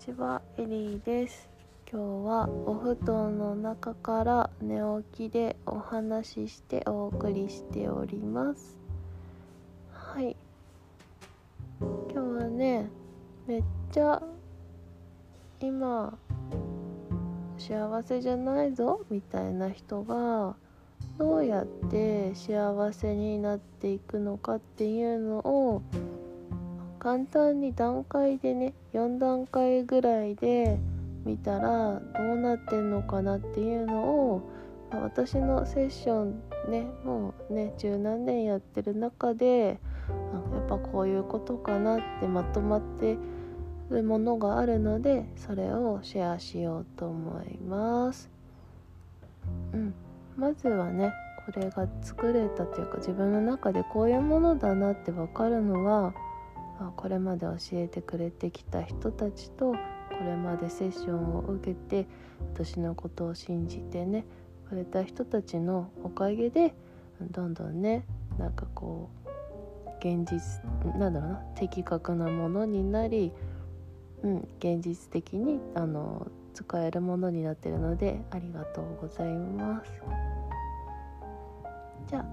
[0.00, 1.50] ちは、エリーです。
[1.92, 4.80] 今日はお布団の中から寝
[5.12, 8.78] 起きでお話ししてお送りしております。
[9.92, 10.34] はい。
[11.80, 12.88] 今日はね、
[13.46, 14.22] めっちゃ
[15.60, 16.16] 今
[17.58, 20.56] 幸せじゃないぞみたいな人が
[21.18, 25.82] どうやって幸せになっていくのかっていうのを
[27.00, 30.78] 簡単に段階でね4段階ぐらいで
[31.24, 34.50] 見たらどうなってんのかなっていうのを
[34.92, 39.78] 私のセッションねもうね十何年やってる中で
[40.52, 43.16] やっぱこういうことかなってまとまって
[43.88, 48.30] るものがあるのでそれをシェアしようと思います。
[49.72, 49.94] うん、
[50.36, 51.12] まずはね
[51.46, 56.12] これが作れたというか自分の中でこういうものだなって分かるのは
[56.80, 59.76] あこれまで教えてくれてきた人たちとこ
[60.24, 62.06] れまでセッションを受けて
[62.54, 64.24] 私のことを信じてね
[64.68, 66.74] くれた人たちのおかげで
[67.20, 68.04] どんどんね
[68.38, 69.30] なんかこう
[70.00, 70.64] 現実
[70.98, 73.32] なんだろうな的確なものになり、
[74.22, 79.92] うん、現実的にあの使えるものになってるのでありがとうございます。
[82.08, 82.26] じゃあ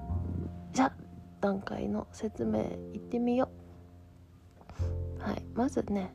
[0.73, 0.93] じゃあ
[1.41, 2.61] 段階の説明
[2.93, 3.66] いってみよう。
[5.27, 6.13] はい、まずね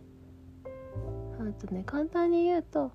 [1.38, 2.92] あとね簡単に言うと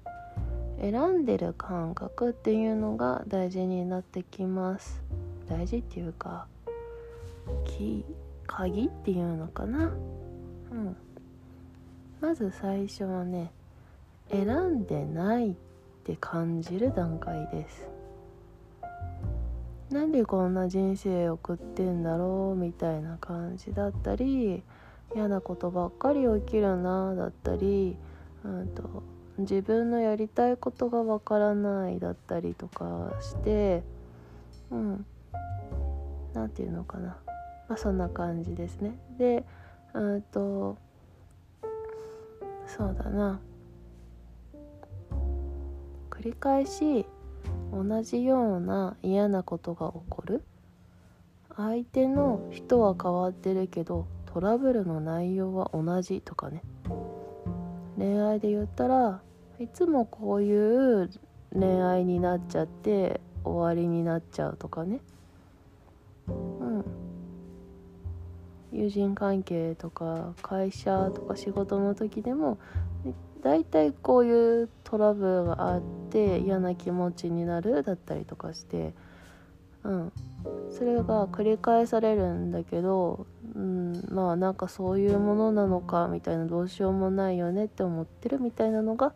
[0.82, 5.04] 選んでる感覚っていうのが大事になってきます。
[5.48, 6.48] 大事っていうか
[7.66, 8.04] キ
[8.48, 9.92] 鍵っていうのかな。
[10.72, 10.98] うん。
[12.20, 13.52] まず最初はね
[14.32, 15.54] 選んでないっ
[16.04, 17.88] て感じる段階です。
[19.92, 24.64] なんでこんな人生送ってんだろうみたいな感じだったり
[25.18, 27.98] 嫌なことばっかり起きるなだったり、
[28.46, 29.02] うんと、
[29.40, 33.82] 自分のやりたいことがわからないだったりとかして
[34.70, 35.06] うん
[36.36, 37.18] 何て言うのかな、
[37.68, 38.96] まあ、そんな感じですね。
[39.18, 39.44] で
[39.96, 40.78] うんと
[42.68, 43.40] そうだな。
[46.12, 47.08] 繰り返し
[47.72, 50.44] 同じような嫌なことが起こる。
[51.56, 54.06] 相手の人は変わってるけど
[54.38, 56.62] トラブルの内容は同じとかね。
[57.98, 59.24] 恋愛で言ったら
[59.58, 61.10] いつもこういう
[61.52, 65.00] 恋愛になっちゃって終わりになっちゃうとかね。
[66.28, 66.86] うん。
[68.72, 72.60] 友人関係とか会社とか仕事の時でも
[73.42, 75.82] だいたいこういうトラブルがあっ
[76.12, 78.94] て嫌な気持ちになるだったりとかして。
[79.84, 80.12] うん。
[80.70, 83.26] それが繰り返されるんだけど、
[83.58, 89.14] うん、まあなんかそういうものなのかみたいなどうしようもないよねって思ってるみたいなのが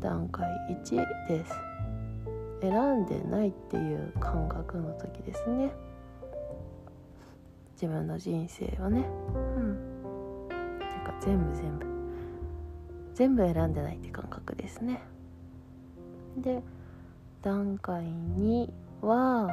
[0.00, 0.46] 段階
[0.84, 0.96] 1
[1.26, 1.52] です。
[2.60, 5.72] 選んでないっていう感覚の時ですね。
[7.72, 9.06] 自分の人生はね。
[9.56, 10.48] うん。
[10.78, 11.86] てか全部全部。
[13.14, 15.02] 全部選んでないって感覚ですね。
[16.36, 16.62] で
[17.40, 18.70] 段階2
[19.00, 19.48] は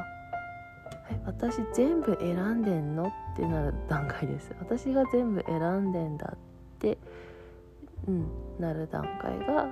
[1.09, 3.07] え私全部選んでんの？
[3.07, 4.52] ってなる段階です。
[4.59, 6.38] 私が全部選んでんだっ
[6.79, 6.97] て
[8.07, 8.28] うん
[8.59, 9.68] なる段階が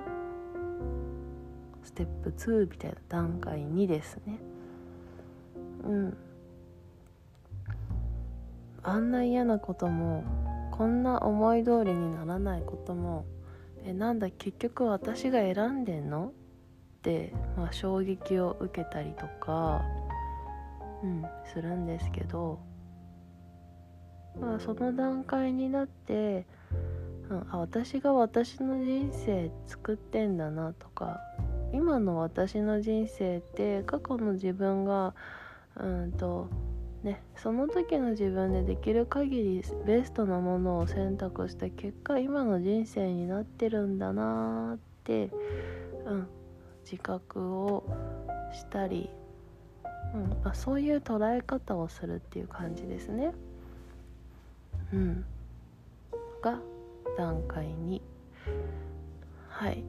[1.82, 4.38] ステップ2みたいな段階2ですね。
[5.84, 6.16] うん。
[8.82, 10.24] あんな嫌なことも
[10.70, 13.26] こんな思い通りにならないことも
[13.84, 16.32] えなんだ結局私が選んでんの？
[17.00, 19.82] って、まあ、衝撃を受けたりとか、
[21.02, 22.60] うん、するんですけど、
[24.40, 26.46] まあ、その段階になって、
[27.28, 31.20] うん、あ私が私の人生作ってんだなとか
[31.72, 35.14] 今の私の人生って過去の自分が
[35.76, 36.48] うんと
[37.02, 45.30] ね、その時の自分でできる限りベストなものを選択した結果今の人生になってるんだなって、
[46.04, 46.28] うん、
[46.84, 47.84] 自覚を
[48.52, 49.08] したり、
[50.14, 53.32] うんまあ、そういう捉え方をするっていう感じですね。
[54.92, 55.24] うん、
[56.42, 56.58] が
[57.16, 58.00] 段階2。
[59.48, 59.84] はい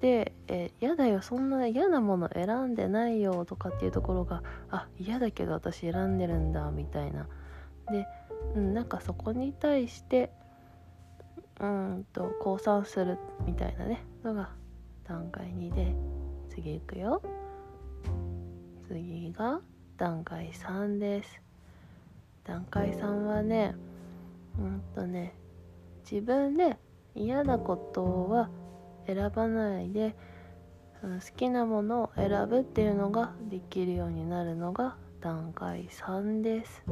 [0.00, 7.26] で、え、嫌だよそんな嫌なもの選んでないよとかっていうところがあ嫌だけど私選んでるんだみたいな
[7.90, 8.06] で、
[8.54, 10.30] うん、なんかそこに対して
[11.60, 14.50] うんと降参するみたいなねのが
[15.04, 15.92] 段階2で
[16.48, 17.20] 次いくよ
[18.88, 19.60] 次が
[19.98, 21.42] 段階3です。
[22.42, 23.74] 段階3はね
[24.58, 25.34] うんとね
[26.10, 26.78] 自分で
[27.14, 28.48] 嫌なことは
[29.06, 30.16] 選ばないで
[31.02, 36.82] 好きなものを選ぶっていうのができるようになるのが段階3です。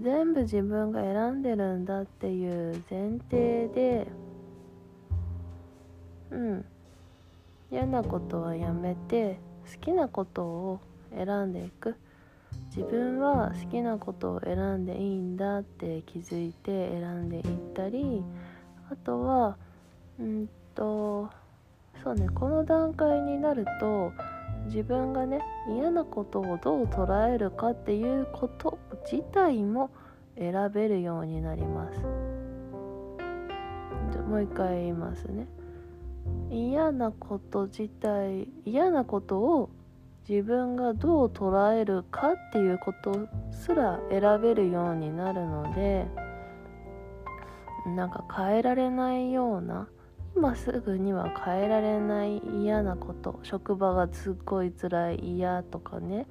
[0.00, 4.06] 全部自分が選んでるんだっていう前提で
[6.30, 6.64] うん
[7.70, 9.38] 嫌なことはやめて
[9.72, 10.80] 好きなことを
[11.14, 11.96] 選んでいく。
[12.76, 17.42] 自分は好きなことを選んでいいんだって気づいて選んでいっ
[17.74, 18.22] たり
[18.90, 19.56] あとは
[20.18, 21.30] うんと
[22.02, 24.12] そうねこの段階になると
[24.66, 28.78] 自分がね嫌なことをどう捉えるかっていうこと
[29.10, 29.90] 自体も
[30.36, 32.00] 選べるようになります。
[34.28, 35.46] もう一回言いますね。
[36.50, 39.70] 嫌なこと自体嫌なことを
[40.28, 46.06] 自分がどう捉えるかっていうことすら選べるようになるので
[47.86, 49.88] なんか変えられないような
[50.36, 56.26] 今すぐには変えられない嫌なこと職場がすっごい辛い嫌とかね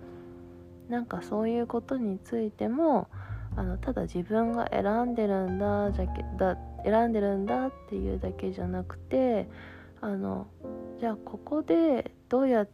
[0.90, 3.08] なんかそういうことについても
[3.56, 9.48] あのただ自分が選んでるんだじゃけだ選んでるんだっていうだけじゃなくて
[10.04, 10.48] あの
[11.00, 12.68] じゃあここでどうや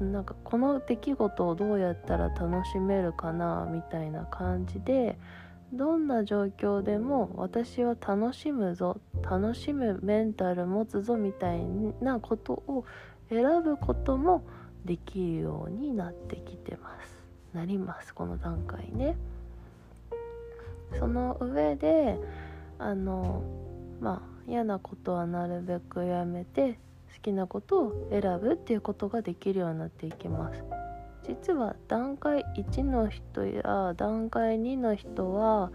[0.00, 5.18] なんかこの出来事をどうやったら楽しめるかなみたいな感じで
[5.72, 11.64] どんな状況でも私は楽しむぞ楽しむメンタル持つぞみたい
[12.02, 12.84] なことを
[13.30, 14.44] 選ぶことも
[14.84, 17.24] できるようになってきてます。
[17.54, 19.16] なりますこの段階ね。
[20.98, 22.18] その上で
[22.78, 23.42] あの
[24.00, 26.74] まあ嫌なことはなるべくやめて
[27.14, 30.64] 好きなことを選ぶっていうことができるようになっていきます。
[31.26, 35.72] 実は段階1の人や段階2の人は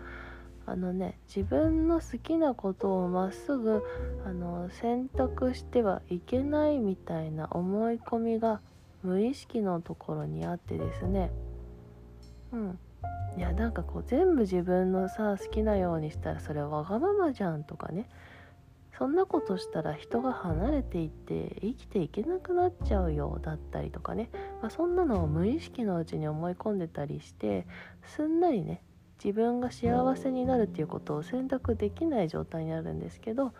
[0.67, 3.83] あのね自分の好きなことをまっすぐ
[4.25, 8.61] あの選択してはいけないみたいな思い込みが
[9.01, 11.31] 無意識のところにあってですね。
[12.51, 12.79] うん。
[13.37, 18.07] いやなんかこう全部自分のさ好きなようにしたらそれわがままじゃんとかね。
[18.99, 24.29] そんなことしたら人が離れていって生きていけなくなっちゃうよだったりとかね、
[24.61, 27.65] まあ、そんなのを無意識のうちに思い込んでたりして
[28.03, 28.83] すんなりね
[29.23, 33.53] 自分が幸せになるっていうことを選択できない状態になるんですけど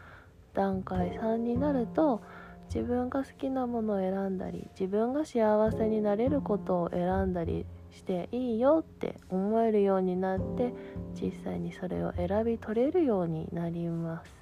[0.53, 2.21] 段階3になると
[2.65, 10.73] 自分が好きなものを選んだり自分が幸せになれることを選んだりしていいよって思えるようになって
[11.13, 14.38] 実際にそれを選び取れるようになります。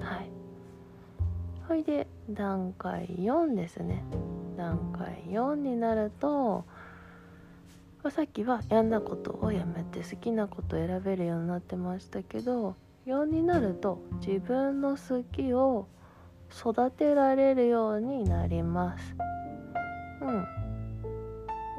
[0.00, 0.30] はい。
[1.68, 4.04] ほいで段階4ですね。
[4.56, 6.64] 段階4になると
[8.10, 12.76] さっきは嫌なことをやめて好きなことを選べるようになってましたけど
[13.06, 15.88] 4になると自分の好きを
[16.50, 19.16] 育てられるようになります。
[20.20, 20.46] うん。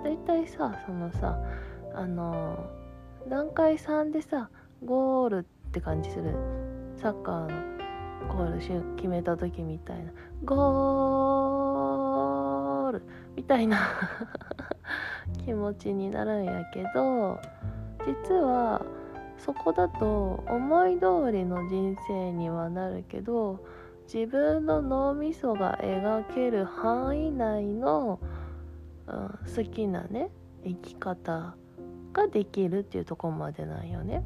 [0.03, 1.39] だいたいさそのさ
[1.93, 2.57] あの
[3.29, 4.49] 段階3でさ
[4.83, 6.35] ゴールって感じする。
[6.97, 7.75] サッカーの
[8.33, 10.11] ゴールシュー決めた時みたいな
[10.43, 13.03] ゴール
[13.35, 13.77] みたいな
[15.45, 17.39] 気持ちになるんやけど
[18.05, 18.85] 実は
[19.37, 23.59] そこだと思い通りの人生にはなるけど
[24.11, 28.19] 自分の脳みそが描ける範囲内の、
[29.07, 30.29] うん、好きなね
[30.63, 31.55] 生き方
[32.13, 34.23] ができるっていうとこまでなんよね。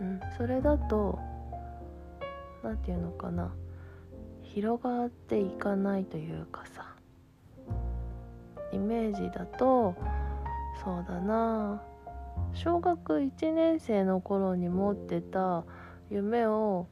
[0.00, 1.18] うん、それだと
[2.62, 3.52] 何て言うのかな。
[4.42, 6.94] 広がっていかないというかさ。
[8.72, 9.94] イメージだと
[10.84, 11.82] そうだな。
[12.54, 15.64] 小学1年生の頃に持ってた
[16.10, 16.86] 夢を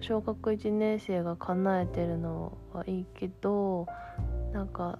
[0.00, 3.86] 小学1年生が叶えてるのはいいけど
[4.52, 4.98] なんか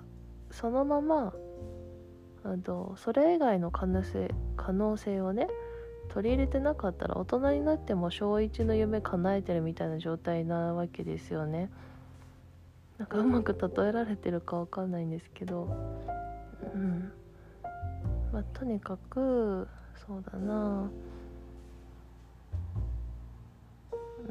[0.51, 1.35] そのまま
[2.65, 5.49] とそれ以外の可能性可能性をね
[6.13, 11.71] 取り入れてなかったら大人になっても小1の夢叶えてるみたいな状態なわけですよね。
[12.99, 15.75] なんかうまく例えられてるかわかんないんですけど。
[16.75, 17.11] うん。
[18.31, 19.67] まあとにかく
[20.07, 20.91] そうだな。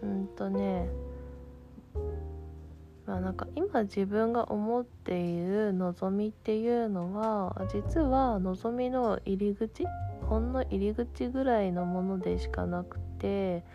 [0.03, 0.87] うんとね。
[3.07, 9.83] まあなんか今自分が思っている望みっていうのは実は望みの入り口
[10.31, 13.65] ほんの入り口ぐらいのものでしかなくて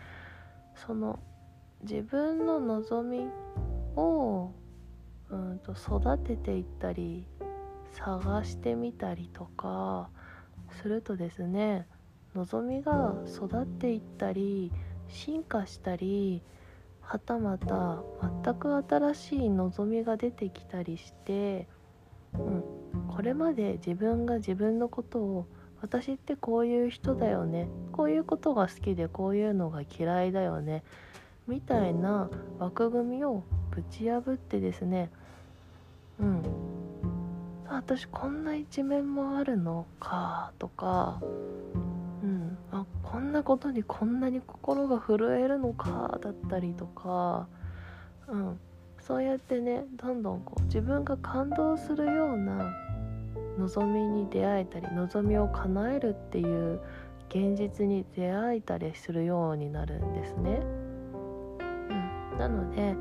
[0.73, 1.19] その
[1.83, 3.27] 自分の望み
[3.95, 4.49] を
[5.29, 7.27] うんと育てていったり
[7.91, 10.09] 探してみたりとか
[10.81, 11.85] するとですね
[12.33, 14.71] 望みが育っていったり
[15.09, 16.41] 進化したり
[17.01, 18.01] はたまた
[18.43, 21.67] 全く新しい望みが出てきたりして、
[22.33, 22.63] うん、
[23.15, 25.45] これまで自分が自分のことを
[25.81, 27.67] 私ってこういう人だよね。
[27.91, 30.83] こういうことが好きでこういうのが嫌いだよね。
[31.47, 32.29] みたいな
[32.59, 35.09] 枠組みをぶち破ってですね。
[36.19, 36.43] うん。
[37.69, 41.21] 私こんな一面もあるのかとか。
[42.23, 42.57] うん。
[42.71, 47.47] あこんなことにこんなに心が震えるのかだったりとか。
[48.27, 48.59] うん。
[48.99, 52.73] そうやってねどんどんこう自分が感動するような
[53.57, 56.81] 望みに出会えたり望みを叶えるっていう
[57.29, 60.61] 現実に出会えたりするようになるんですね。
[61.59, 62.95] うん、なので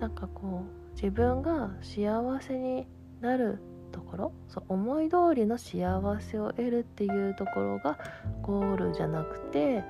[0.00, 2.86] なんかこう自分が幸せに
[3.20, 3.60] なる
[3.92, 7.98] ところそう思い通りの幸せを得るっていうところが
[8.42, 9.84] ゴールじゃなくて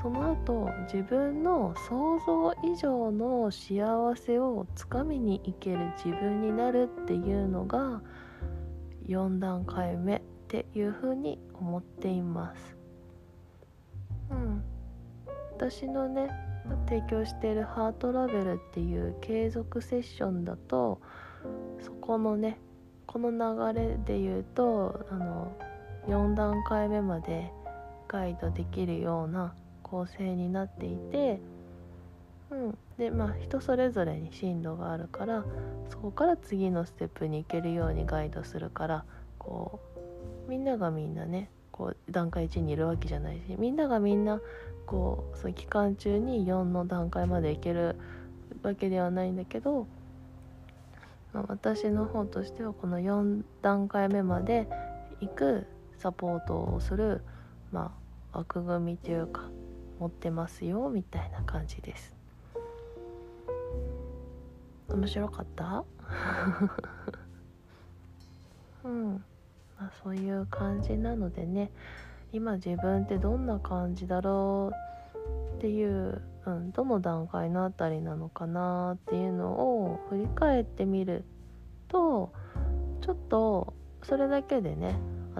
[0.00, 8.02] その後自分の想像以上の幸せをつかみにいける自分になるっていうのが
[9.08, 12.76] 4段階目っていうふうに思っています。
[14.30, 14.62] うん。
[15.56, 16.28] 私のね
[16.86, 21.00] 提供しているハートラベルっていう継続セッションだと
[21.80, 22.58] そこのね
[23.06, 23.30] この
[23.72, 25.56] 流れで言うとあの
[26.08, 27.50] 4段階目まで
[28.08, 31.40] ガイドできるような構成になっていて
[32.50, 35.44] うんでまあ人それぞれに進路があるから
[35.90, 39.04] そこから次のステップに行けるようにガイドするから
[39.38, 39.80] こ
[40.46, 44.40] うみんながみんなねこう段階1にいるわけじゃないしみんながみんな
[44.86, 47.96] こうその期間中に4の段階まで行ける
[48.62, 49.86] わけではないんだけど、
[51.32, 54.68] まあ、私の方としてはこの4段階目まで
[55.20, 55.66] 行く
[55.98, 57.22] サポートをする、
[57.72, 57.92] ま
[58.32, 59.50] あ、枠組みというか
[59.98, 62.15] 持ってますよみたいな感じです。
[64.96, 65.84] 面白かった？
[68.84, 69.24] うん。
[69.78, 71.70] まあそういう感じなのでね。
[72.32, 81.24] 今自分ってどんな感じだろうっていう、うん、どの段階のあたりなのかなっていうのを振り返ってみる
[81.88, 82.32] と
[83.00, 83.72] ちょっと
[84.02, 84.98] それだけでね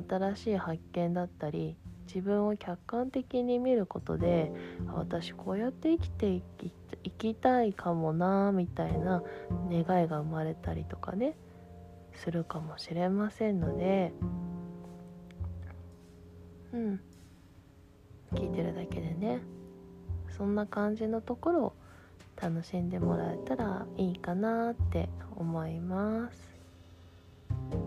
[0.08, 4.52] 新しい発見だったり自分を客観的に見ることで
[4.94, 6.42] 私こうやって生きて
[7.04, 9.22] いきたいかもなみたいな
[9.70, 11.36] 願いが生まれたりとかね
[12.14, 14.12] するかもしれませんので
[16.72, 17.00] うん。
[18.34, 19.40] 聞いてるだけでね
[20.36, 21.72] そんな感じのところを
[22.40, 26.56] 楽しんでもらえたらいいかなって思います。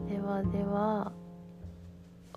[0.07, 1.11] ではでは。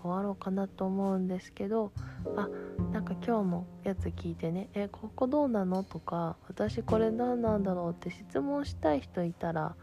[0.03, 1.93] 終わろうかなと思うんですけど
[2.37, 2.49] あ
[2.93, 9.77] なんか今日のやつ聞いてね「えここどうなの?」とか「私これ何なんだろう?」って質問したい人いたら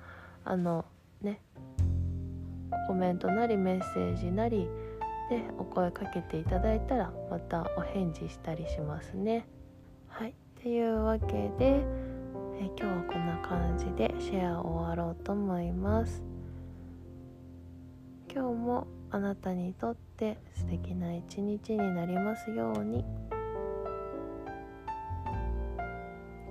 [0.45, 0.85] あの
[1.21, 1.41] ね
[2.87, 4.69] コメントなりメッセージなり
[5.29, 9.47] でお声かけていただいたらまたお返事したりしますね。
[10.07, 11.85] はいっていうわけで
[12.61, 16.23] え今日はこんな感じでシェアを終わろうと思います。
[18.33, 23.05] 今日もあなたにとって素敵な一日になりますように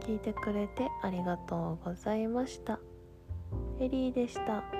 [0.00, 2.80] 聞いてくれてありがとうございました
[3.78, 4.77] エリーでした。